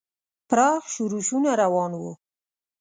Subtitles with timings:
[0.49, 2.11] پراخ ښورښونه روان وو.